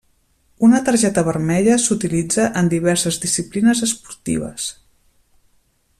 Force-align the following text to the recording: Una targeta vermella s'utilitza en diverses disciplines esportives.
Una 0.67 0.79
targeta 0.87 1.23
vermella 1.27 1.75
s'utilitza 1.83 2.47
en 2.63 2.71
diverses 2.73 3.21
disciplines 3.27 3.85
esportives. 3.89 4.71